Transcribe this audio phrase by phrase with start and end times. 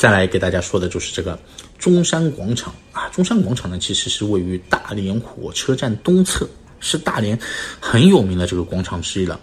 [0.00, 1.38] 再来给大家说的就是这个
[1.78, 6.48] 中山广场啊，中山广场呢其实是位于大连火车站东侧，
[6.80, 7.38] 是大连
[7.78, 9.38] 很有名的这个广场之一了。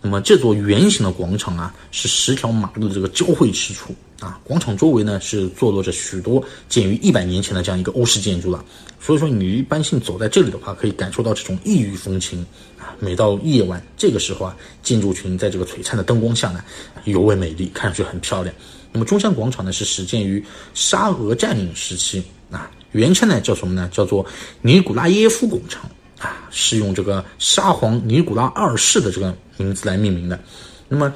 [0.00, 4.38] 那么这座圆形的广场啊，是十条马路的这个交汇之处啊。
[4.44, 8.64] 广场周围呢是坐落着许多建于一百年前的这样一个欧式建筑了。
[9.00, 12.46] 所以说你一般性走在这里的话，可以感受到这种异域风情
[12.78, 12.94] 啊。
[13.00, 16.62] 每到夜晚这个时候啊，建筑群在这个璀璨的灯光下呢，
[17.06, 18.54] 尤为美丽，看上去很漂亮。
[18.96, 20.42] 那么中山广场呢是始建于
[20.72, 23.86] 沙俄占领时期啊，原称呢叫什么呢？
[23.92, 24.24] 叫做
[24.62, 25.82] 尼古拉耶夫广场。
[26.18, 30.40] 啊，是用这个沙皇尼古拉二世的这个名字来命名的，
[30.88, 31.12] 那么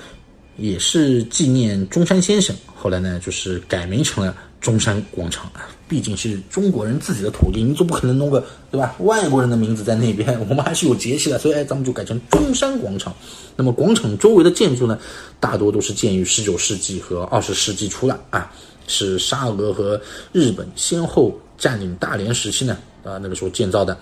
[0.61, 2.55] 也是纪念中山先生。
[2.75, 5.69] 后来呢，就是改名成了中山广场啊。
[5.89, 8.95] 毕竟是中国人自己的土地，你总不可能弄个对吧？
[9.01, 13.13] 外国人的名字在那边，我们还是有节气的，所以哎，咱们就改成中山广场。
[13.57, 14.97] 那么广场周围的建筑呢，
[15.41, 18.53] 大多都是建于十九世纪和二十世纪初了啊，
[18.87, 23.99] 是沙俄和日本先后占领大连时期呢啊那个时候建造的。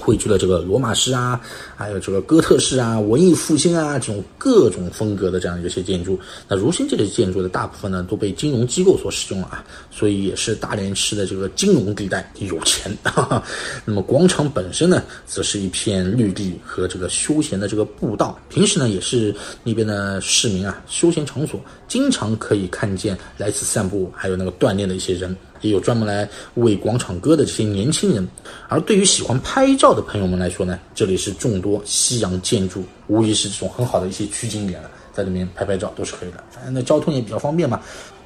[0.00, 1.40] 汇聚了这个罗马式啊，
[1.76, 6.18] 还有这个哥特式啊、文艺复兴啊这种各种风格的这样一些建筑。
[6.48, 12.96] 那如今这些建筑的大部分呢都被金融机构所使用了啊，所以也是大连市的这个金融地带，有钱。
[13.02, 13.42] 哈 哈
[13.84, 25.36] 那么广场本身呢，则是一片绿地和这个休闲的这个步道，平时呢也是那边的市民啊休闲场所，经常可以看见来此散步还有那个锻炼的一些人。
[25.60, 28.26] 也有专门来为广场歌的这些年轻人，
[28.68, 36.42] 而对于喜欢拍照的朋友们来说呢，这里是众多西洋建筑，无疑是这种很好的一些取景点了，在里面拍拍照都是可以的。
[36.50, 37.80] 反正那交通也比较方便嘛，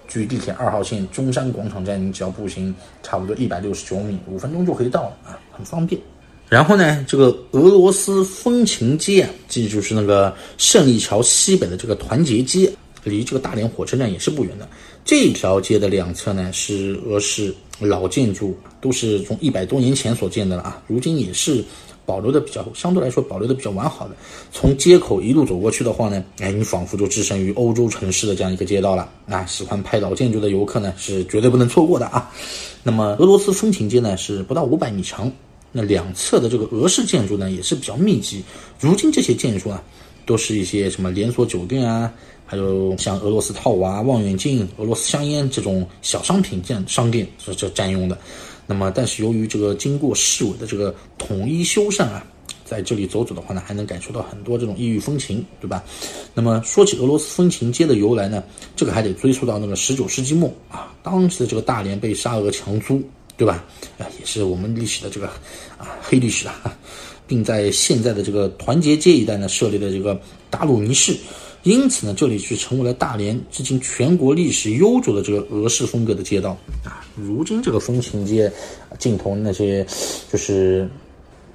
[0.09, 6.01] 距地铁二号线中山广场站，你只要步行差不多一百六十九米，五分钟就可以到了啊，很方便。
[6.49, 12.71] 然后呢，这个俄罗斯风情街啊，这就是那个胜利桥西北的这个团结街。
[13.05, 14.69] 离这个大连火车站也是不远的。
[15.05, 20.83] 这条街的两侧呢是俄式老建筑，都是从一百多年前所建的了啊。
[20.87, 21.65] 如今也是
[22.07, 24.15] 保留的比较，相对来说保留的比较完好的。
[24.53, 29.09] 从街口一路走过去的话呢，哎，你仿佛就置身于欧洲城市的这样一个街道了。
[29.27, 32.31] 啊，喜欢拍老建筑的游客呢是绝对不能错过的啊。
[32.85, 35.31] 那么俄罗斯风情街呢是不到五百米长，
[35.73, 38.43] 那两侧的这个俄式建筑呢也是比较密集。
[38.79, 39.83] 如今这些建筑啊，
[40.27, 42.13] 都是一些什么连锁酒店啊。
[42.53, 48.19] 还有像俄罗斯套娃、望远镜、俄罗斯香烟这种小商品店商店是这占用的。
[48.67, 52.23] 那么，但是由于这个经过市委的这个统一修缮啊，
[52.63, 55.83] 在这里走走的话呢，还能感受到很多这种异域风情，对吧？
[56.35, 58.45] 那么说起俄罗斯风情街的由来呢，
[58.77, 63.03] 这个还得追溯到那个十九世纪末啊，当时的这个大连被沙俄强租，
[63.39, 63.65] 对吧？
[63.97, 65.27] 啊，也是我们历史的这个
[65.79, 66.77] 啊黑历史啊，
[67.27, 70.21] 并在现在的这个团结街一带呢设立了这个
[70.51, 71.17] 达鲁尼市。
[71.65, 77.07] 因此呢，这里就成为了大连至今全国历史悠久的这个俄式风格的街道啊。
[77.17, 78.51] 如今这个风情街
[78.99, 79.87] 尽头那些
[80.31, 80.89] 就是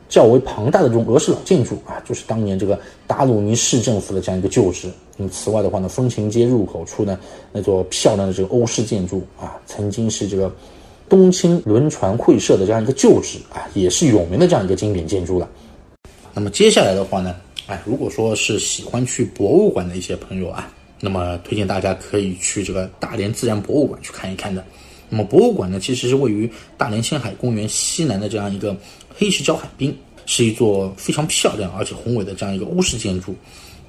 [0.07, 4.89] 较为庞大的这种俄式老建筑啊，就是当年这个达鲁尼市政府的这样一个旧址。
[5.17, 7.19] 那么此外的话呢，风情街入口处呢
[7.51, 10.49] 那座漂亮的这个欧式建筑啊，曾经是这个
[11.09, 15.49] 东青轮船会社的这样一个旧址啊，也是有名的这样一个经典建筑了。
[16.33, 17.35] 那么接下来的话呢？
[17.67, 24.65] 哎，如果说是喜欢去博物馆的一些朋友啊，那么推荐大家可以去这个大连自然博物馆去看一看的。
[25.09, 28.75] 那么博物馆呢，其实是位于大连星海公园西南的这样一个
[29.13, 29.93] 黑石礁海滨，
[30.25, 33.35] 是一座非常漂亮而且宏伟的这样一个欧式建筑。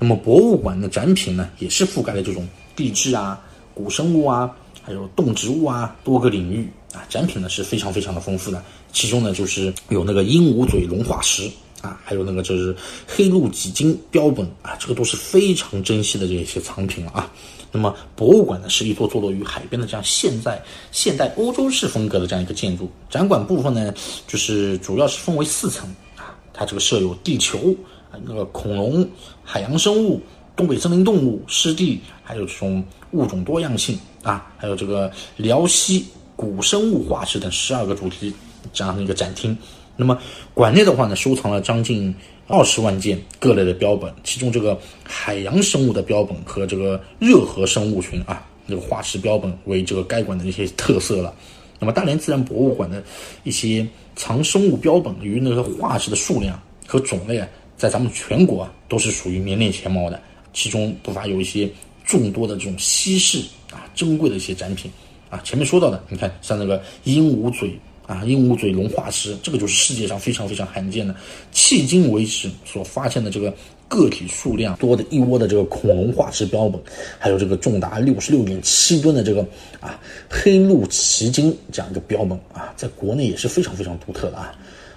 [0.00, 3.40] 那么博物馆的展品呢，也是覆盖了这种地质啊、
[3.74, 4.50] 古生物啊，
[4.82, 8.60] 还有动植物啊多个领域啊，展品呢是非常非常的丰富的。
[8.92, 11.48] 其中呢，就是有那个鹦鹉嘴龙化石。
[11.82, 12.74] 啊，还有那个就是
[13.06, 17.30] 黑鹿脊鲸标本啊，这个都是非常珍惜的这些藏品了啊。
[17.70, 22.90] 那么博物馆呢，是一座坐落于海边的这样现代现代欧洲式风格的这样一个建筑。
[23.10, 23.92] 展馆部分呢，
[24.26, 27.76] 就是主要是分为四层啊，它这个设有地球
[28.10, 29.06] 啊，那个恐龙、
[29.44, 30.20] 海洋生物、
[30.56, 32.82] 东北森林动物、湿地，还有这种
[33.12, 38.32] 物种多样性啊，还有这个辽西古生物化石等十二个主题
[38.72, 39.56] 这样的一个展厅。
[40.00, 40.16] 那么
[40.54, 42.14] 馆内的话呢，收藏了将近
[42.46, 51.34] 二十万件各类的标本，其中这个海洋生物的标本和这个热河生物群啊，那个化石标本为这个该馆的一些特色了。
[51.80, 53.02] 那么大连自然博物馆的
[53.42, 53.84] 一些
[54.14, 60.22] 藏生物标本与那个化石的数量和种类啊，在咱们全国啊都是属于名列前茅的，
[60.52, 61.68] 其中不乏有一些
[62.04, 63.40] 众多的这种稀世
[63.72, 64.88] 啊珍贵的一些展品
[65.28, 65.40] 啊。
[65.42, 67.76] 前面说到的，你看像那个鹦鹉嘴。
[68.08, 71.14] 啊，鹦鹉嘴龙化石，这个就是世界上非常非常罕见的，
[71.52, 73.52] 迄今为止所发现的这个
[73.86, 76.80] 个体数量多的一窝的这个恐龙化石标本，
[77.18, 79.46] 还有这个重达六十六点七吨的这个
[79.78, 84.54] 啊黑鹿奇鲸这样一个标本啊，在国内也是非常非常独特的啊。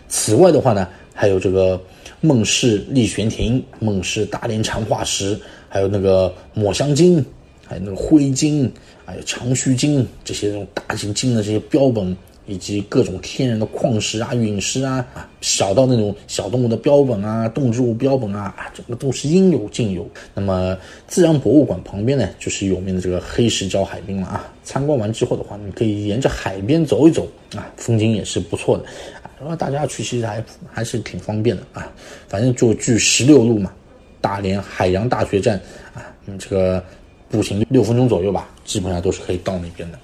[0.08, 1.78] 此外的话呢，还有这个
[2.22, 5.38] 孟氏力悬亭、孟氏大连长化石，
[5.68, 7.26] 还有那个抹香鲸，
[7.68, 8.72] 还有那个灰鲸，
[9.04, 12.16] 还有长须鲸这些这种大型鲸的这些标本。
[12.52, 15.06] 以及各种天然的矿石啊、陨石啊，
[15.40, 20.06] 小到那种小动物的标本啊、动植物标本啊，啊，这个都是应有尽有。
[20.34, 20.78] 那么，
[21.08, 24.52] 自然博物馆旁边呢，就是有名的这个黑石礁海滨了啊。
[24.66, 27.26] 参观完之后的话，你可以沿着海边走一走
[27.56, 28.84] 啊，风景也是不错的
[29.24, 29.32] 啊。
[29.40, 31.90] 然后大家去其实还还是挺方便的啊，
[32.28, 33.72] 反正就距十六路嘛，
[34.20, 35.56] 大连海洋大学站
[35.94, 36.84] 啊，你这个
[37.30, 39.98] 步行六分钟左右吧，基本上都是可以到那边的。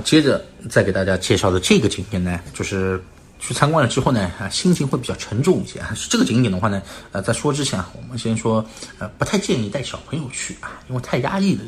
[0.00, 3.02] 接着再给大家介绍的这个景点呢，就是
[3.38, 5.80] 去参观了之后呢，啊，心情会比较沉重一些。
[6.08, 6.82] 这个景点的话呢，
[7.12, 8.64] 呃，在说之前，我们先说，
[8.98, 11.60] 呃，不太建议带小朋友去啊，因为太压抑了。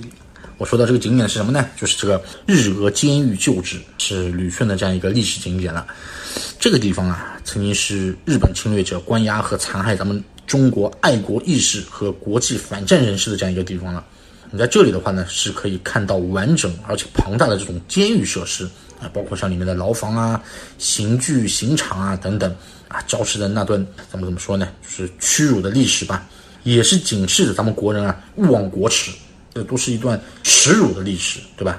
[0.58, 1.68] 我说到这个景点是什么呢？
[1.76, 5.86] 就是这个日俄监狱旧址，是旅顺的这样一个历史景点了。
[6.58, 14.02] 这个地方啊，曾经是日本侵略者关押和残害咱们中国爱国义士和国际反战人士的这样一个地方了。
[14.56, 18.64] 你在这里的话呢，是可以看到完整而且庞大的这种监狱设施
[18.98, 20.42] 啊，包括像里面的牢房啊、
[20.78, 22.50] 刑具、刑场啊等等
[22.88, 23.78] 啊，昭示的那段
[24.10, 24.66] 咱们怎么说呢？
[24.82, 26.26] 就是屈辱的历史吧，
[26.62, 29.12] 也是警示着咱们国人啊勿忘国耻，
[29.52, 31.78] 这都是一段耻辱的历史，对吧？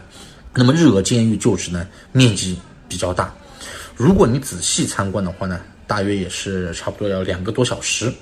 [0.54, 3.34] 那么日俄监狱旧址呢，面积比较大，
[3.96, 8.14] 如果你仔细参观的话呢，大约也是差不多要两个多小时，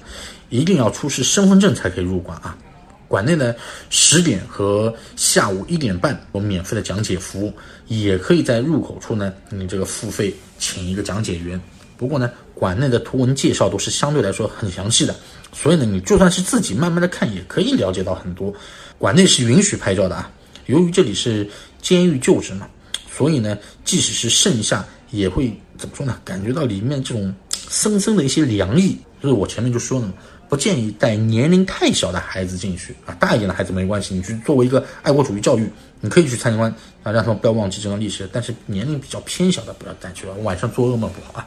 [0.49, 2.57] 一定要出示身份证才可以入馆啊。
[3.07, 3.53] 馆内呢，
[3.89, 7.53] 十点和下午一点半有免费的讲解服务，
[7.87, 11.59] 也可以在入口处呢，你这个付费请一个讲解员。
[11.97, 15.15] 不过呢，馆内的图文介绍都是相对来说很详细的，
[15.53, 18.53] 所以呢，你就算是自己慢慢的看，也可以了解到很多。
[18.97, 20.29] 馆内是允许拍照的啊，
[20.65, 21.47] 由于这里是
[21.81, 22.67] 监狱旧址嘛，
[23.15, 26.19] 所以呢，即使是盛夏，也会怎么说呢？
[26.25, 28.97] 感觉到里面这种森森的一些凉意。
[29.21, 30.13] 就是我前面就说了嘛。
[30.55, 35.69] 不建议带年龄太小的孩子进去啊，大一点的孩子没关系，你去作为一个爱国主义教育，
[35.99, 36.73] 你可以去参观
[37.03, 38.29] 啊，让他们不要忘记这段历史。
[38.31, 41.45] 但是年龄比较偏小的不要带去了，晚上做噩梦不好啊。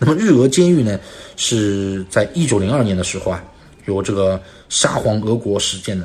[0.00, 0.98] 那么日俄监狱呢，
[1.36, 3.40] 是在一九零二年的时候啊，
[3.84, 6.04] 由这个沙皇俄国始建的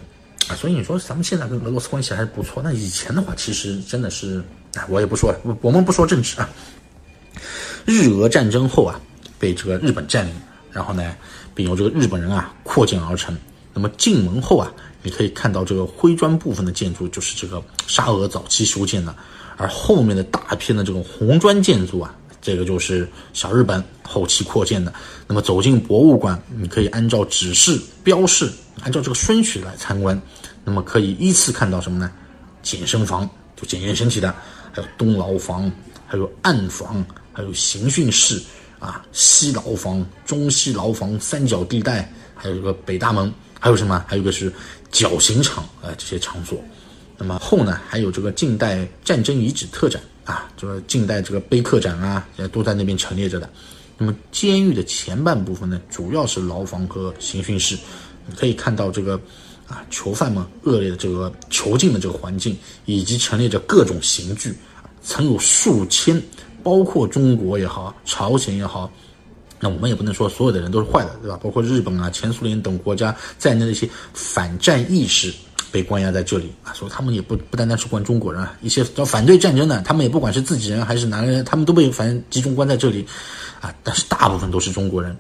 [0.50, 2.62] 啊，所以你说咱们现在跟俄罗斯关系还是不错。
[2.64, 4.38] 那以前的话，其实真的是
[4.76, 6.48] 啊，我也不说了，我们不说政治啊。
[7.86, 9.02] 日俄战争后啊，
[9.40, 10.36] 被这个日本占领，
[10.72, 11.16] 然后呢？
[11.60, 13.38] 并由这个日本人啊扩建而成。
[13.74, 14.72] 那么进门后啊，
[15.04, 19.14] 你可以看到这个灰砖部分的建筑就是这个沙俄早期修建的，
[19.58, 24.94] 而后面的大片的这种红砖建筑啊，这个就是小日本后期扩建的。
[25.28, 28.50] 那么走进博物馆，你可以按照指示标示，
[28.84, 30.18] 按照这个顺序来参观。
[30.64, 32.10] 那么可以依次看到什么呢？
[32.64, 34.34] 健身房，就检验身体的；
[34.72, 35.70] 还有东牢房，
[36.08, 38.42] 还有暗房，还有刑讯室。
[38.80, 44.04] 啊，西牢房、中西牢房、三角地带，还有这个北大门，还有什么？
[44.08, 44.52] 还有一个是
[44.90, 46.64] 绞刑场啊，这些场所。
[47.18, 53.50] 那么后呢，还有这个近代战争遗址特展啊，这个近代这个碑刻展啊，也都在那边陈列着的。
[53.98, 57.78] 那么监狱的前半部分呢，主要是牢房和刑讯室，
[58.26, 59.20] 你可以看到这个
[59.68, 64.56] 啊，囚犯们恶劣的这个囚禁的这个环境，以及陈列着各种刑具，
[65.04, 66.22] 曾有数千。
[66.64, 68.92] 包括中国也好，朝鲜也好，
[69.60, 71.38] 那我们也不能说所有的人都是坏的，对吧？
[71.42, 75.34] 包括日本啊、前苏联等国家在内的一些反战意识
[75.72, 83.06] 被关押在这里啊，所以他们也不不单单是关中国人啊，一些叫反对战争的，他们也不管是自己人还是哪个人，他们都被反正集中关在这里
[83.62, 83.74] 啊。
[83.84, 85.16] 但是大部分都是中国人，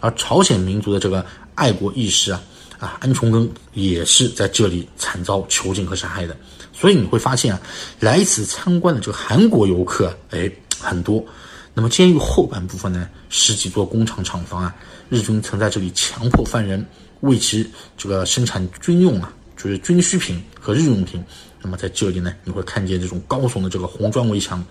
[0.00, 1.24] 而朝鲜民族的这个
[1.54, 2.42] 爱国意识啊
[2.78, 6.36] 啊，安重根也是在这里惨遭囚禁和杀害的。
[6.76, 7.60] 所以你会发现啊，
[8.00, 10.50] 来此参观的这个韩国游客，哎。
[10.84, 11.24] 很多，
[11.72, 14.74] 那么监狱后半部分呢，十几座工厂厂房啊，
[15.08, 16.84] 日军曾在这里强迫犯人
[17.20, 21.24] 为其这个生产军用啊，就是军需品和日用品。
[21.62, 24.62] 那么在这里呢，你会看见这种高耸的这个红砖围墙，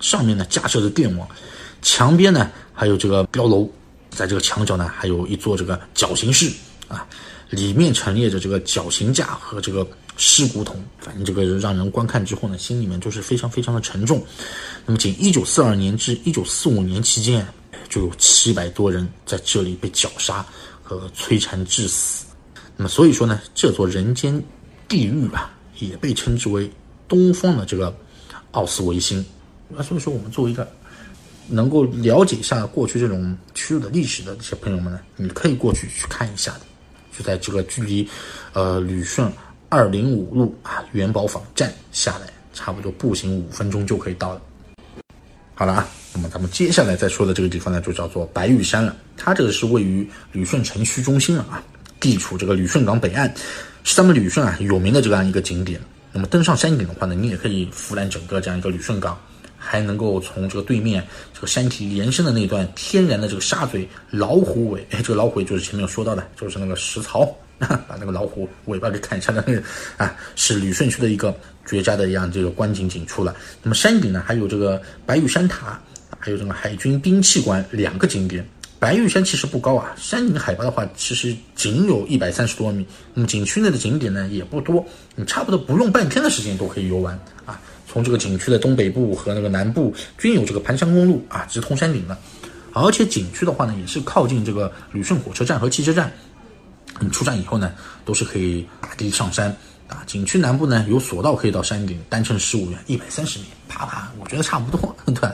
[0.00, 1.28] 上面呢架设着电网，
[1.82, 3.68] 墙边呢还有这个碉楼，
[4.08, 6.50] 在这个墙角呢还有一座这个绞刑室
[6.88, 7.06] 啊，
[7.50, 9.86] 里面陈列着这个绞刑架和这个。
[10.18, 14.20] 尸骨桶，反正这个让人观看之后呢，心里面就是非常非常的沉重。
[14.84, 17.46] 那么，仅一九四二年至一九四五年期间，
[17.88, 20.44] 就有七百多人在这里被绞杀
[20.82, 22.26] 和摧残致死。
[22.76, 24.42] 那么，所以说呢，这座人间
[24.88, 26.68] 地狱啊，也被称之为
[27.06, 27.96] 东方的这个
[28.50, 29.24] 奥斯维辛。
[29.68, 30.68] 那所以说，我们作为一个
[31.46, 36.60] 能够了解一下过去这种屈辱的历史的这些朋友们呢，你可以过去去看一下的。
[37.16, 38.08] 就在这个距离，
[38.52, 39.32] 呃，旅顺
[39.68, 44.40] 二零五路啊元宝坊站下来，差不多步行五分钟就可以到了。
[45.54, 48.96] 好了啊，那么咱们接下来再说的这个地方呢，就叫做白玉山了。
[49.16, 51.62] 它这个是位于旅顺城区中心了啊，
[52.00, 53.32] 地处这个旅顺港北岸，
[53.84, 55.80] 是咱们旅顺啊有名的这样一个景点。
[56.12, 59.18] 那么登上山顶的话呢，你也可以俯览整个这样一个旅顺港。
[59.60, 67.28] 还能够从这个对面这个山体延伸的那段天然的这个沙嘴老虎尾，哎，这个老虎尾就是前面说到的，就是那个石槽，
[67.88, 69.62] 把那个老虎尾巴给砍下来那个
[69.98, 71.36] 啊，是旅顺区的一个
[71.66, 73.34] 绝佳的一样这个观景景处了。
[73.62, 75.80] 那么山顶呢，还有这个白玉山塔，
[76.18, 78.46] 还有这个海军兵器馆两个景点。
[78.80, 82.86] 白玉山其实不高啊，山顶海拔的话其实仅有一百三十多米。
[83.12, 84.86] 那么景区内的景点呢也不多，
[85.16, 87.60] 你差不多不用半天的时间都可以游玩啊。
[87.88, 92.16] 从这个景区的东北部和那个南部均有这个盘山公路啊，直通山顶的。
[92.72, 96.12] 而且景区的话呢，也是靠近这个旅顺火车站和汽车站。
[97.00, 97.72] 你出站以后呢，
[98.04, 99.54] 都是可以打的上山
[99.86, 100.02] 啊。
[100.06, 105.28] 景区南部呢有索道可以到山顶，单程十五元，一百三十米，爬爬，我觉得差不多， 对。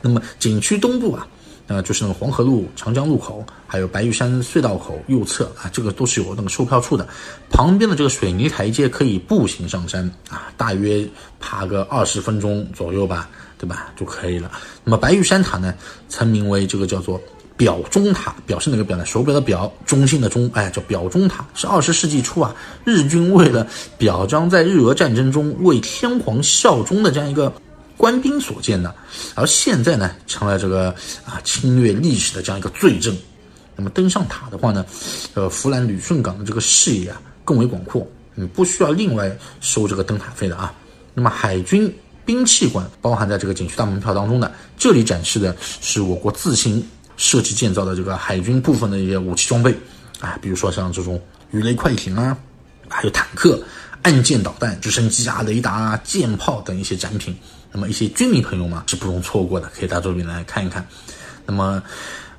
[0.00, 1.26] 那么景区东部啊。
[1.66, 7.06] 呃，就是那个黄河路长江路口，还有白玉山隧道口右侧啊，这个都是有那个售票处的。
[7.48, 13.92] 旁边的这个水泥台阶可以步行上山啊，大约爬个二十分钟左右吧，对吧？
[13.94, 14.50] 就可以了。
[14.82, 15.72] 那么白玉山塔呢，
[16.08, 17.22] 曾名为这个叫做
[17.60, 19.04] 表中塔，表是哪个表呢？
[19.04, 23.66] 手表的表，中心的中，哎，叫表中塔，是二十世纪初啊，日军为了
[23.98, 27.52] 表彰在日俄战争中为天皇效忠的这样一个。
[27.98, 28.94] 官兵所建的，
[29.34, 30.88] 而现在呢，成了这个
[31.22, 33.14] 啊侵略历史的这样一个罪证。
[33.76, 34.86] 那么登上塔的话呢，
[35.34, 40.72] 呃，弗兰旅顺港的这个视野啊更为广阔，你不需要另外收这个登塔费的啊。
[41.12, 46.82] 那么海军兵器馆包含在这个景区大门票当中的，这里展示的是我国自行
[47.20, 49.76] 设计建造的这个海军部分的一些武器装备
[50.20, 52.34] 啊，比如说像这种鱼雷快艇啊，
[52.88, 53.62] 还有坦克、
[54.00, 57.36] 岸舰导弹、直升机啊、雷达啊、舰炮等一些展品。
[57.70, 60.84] 那么一些军迷朋友嘛是不容错过的，可以到这边来看一看。
[61.44, 61.82] 那么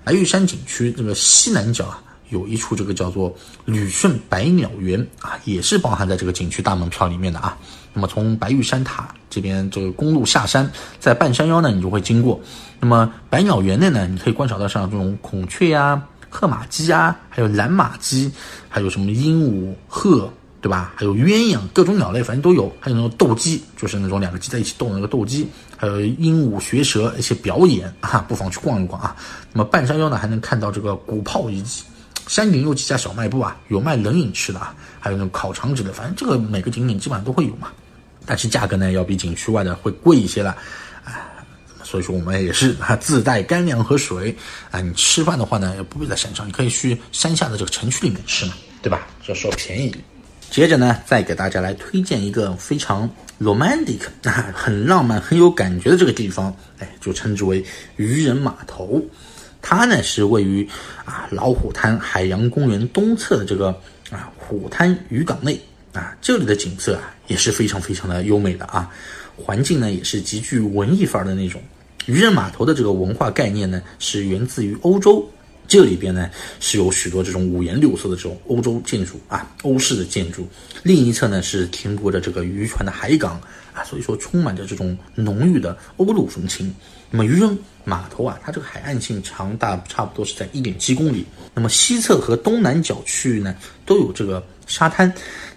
[0.03, 3.33] 白玉山景区这个西南角啊，有一处这个叫做
[3.63, 7.57] 旅顺百鸟园啊，也是包含在这个景区大门票里面的啊。
[7.93, 10.69] 那么从白玉山塔这边这个公路下山，
[10.99, 12.37] 在半山腰呢，你就会经过。
[12.79, 18.31] 那么百鸟园内呢，你可以观赏到像这种孔雀呀、褐马鸡啊，还有蓝马鸡，
[18.67, 20.31] 还有什么鹦鹉、鹤。
[20.63, 20.93] 对吧？
[20.95, 22.71] 还有鸳鸯，各种鸟类，反正都有。
[22.79, 25.49] 还有那种斗鸡，就是那种两个鸡在一起斗那个斗鸡。
[25.75, 29.15] 还有鹦鹉学舌一些表演啊，不妨去逛一逛啊。
[29.53, 31.81] 那么半山腰呢，还能看到这个鼓炮遗迹。
[32.27, 35.93] 山顶有几家小卖部啊，有卖冷饮吃的啊，还有那种烤肠之类的。
[35.93, 37.69] 反正这个每个景点基本上都会有嘛。
[38.25, 40.55] 但是价格呢，要比景区外的会贵一些了。
[41.03, 41.27] 啊，
[41.83, 44.35] 所以说我们也是啊， 自带干粮和水
[44.69, 44.79] 啊。
[44.79, 49.07] 你吃饭的话呢，也不必在山上，你可以去山下的这个城区里面吃嘛，对吧？
[49.21, 49.93] 就稍便宜。
[50.49, 53.09] 接着呢，再给大家来推荐一个非常
[53.39, 59.01] romantic 啊， 很浪漫、很有感觉的这个地方，哎，就称之为渔人码头。
[59.61, 60.67] 它呢是位于
[61.05, 63.67] 啊老虎滩海洋公园东侧的这个
[64.09, 65.59] 啊虎滩渔港内
[65.93, 68.89] 啊，这里的景色啊也是非常非常的优美的啊，
[69.37, 71.61] 环境呢也是极具文艺范儿的那种。
[72.07, 75.29] 渔人码头的这个文化概念呢是源自于欧洲。
[75.71, 80.45] 这里边呢是有许多这种五颜六色的这种欧洲建筑啊，欧式的建筑。
[80.83, 83.39] 另一侧呢是停泊着这个渔船的海港
[83.73, 86.75] 啊，所以说充满着这种浓郁的欧陆风情。
[87.09, 91.25] 那么渔人码头啊，它这个海岸线长大差不多是在一点七公里。
[91.53, 95.09] 那么西侧和东南角区域呢都有这个沙滩，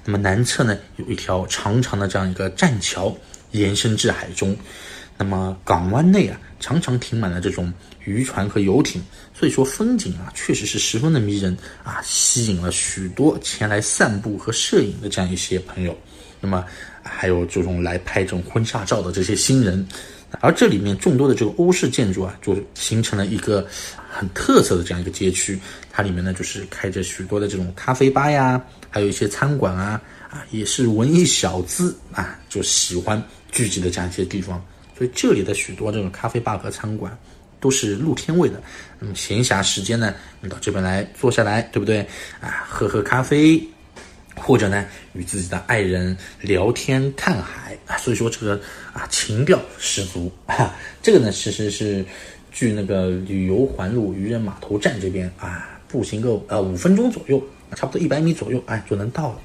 [0.05, 3.13] 那么南侧呢有一条长长的这样一个栈桥
[3.51, 4.57] 延伸至海中。
[5.19, 7.71] 那么港湾内啊，常常停满了这种
[8.05, 9.03] 渔船和游艇，
[9.39, 15.95] 所以说风景啊，确实是十分的迷人啊，吸引了许多前来散步和摄影的这样一些朋友。
[16.41, 16.65] 那么
[17.03, 19.87] 还有这种来拍这种婚纱照的这些新人，
[20.41, 23.67] 而这里面众多的这个欧式建筑啊，就形成了一个
[24.11, 25.61] 很特色的这样一个街区。
[25.93, 34.65] 它里面呢，就是开着许多的这种咖啡吧呀，还有一些餐馆啊，啊，也是文艺小资啊，就喜欢聚集的这样一些地方。
[34.97, 37.17] 所以这里的许多这种咖啡吧和餐馆
[37.61, 38.63] 都是露天位的。
[38.99, 42.01] 那么闲暇时间呢，你到这边来坐下来，对不对？
[42.41, 43.63] 啊，喝喝咖啡，
[44.37, 44.85] 或者呢
[45.15, 47.97] 与自己的爱人聊天看海啊。
[47.97, 48.61] 所以说这个
[48.93, 50.77] 啊情调十足啊。
[51.03, 52.05] 这个呢其实是
[52.53, 57.43] 距那个旅游环路渔人码头站这边啊步行个呃五分钟左右，
[57.75, 59.41] 差不多一百米左右，哎就能到了。